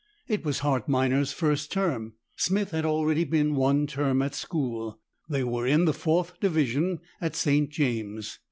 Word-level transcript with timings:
It 0.27 0.43
was 0.43 0.57
Hart 0.65 0.89
Minor's 0.89 1.31
first 1.31 1.71
term: 1.71 2.13
Smith 2.35 2.71
had 2.71 2.85
already 2.85 3.23
been 3.23 3.53
one 3.53 3.85
term 3.85 4.23
at 4.23 4.33
school. 4.33 4.99
They 5.29 5.43
were 5.43 5.67
in 5.67 5.85
the 5.85 5.93
fourth 5.93 6.39
division 6.39 7.01
at 7.21 7.35
St. 7.35 7.69
James's. 7.69 8.39